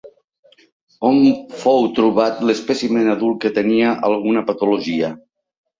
[1.09, 1.19] On
[1.65, 5.17] fou trobat l'espècimen adult que tenia alguna patologia?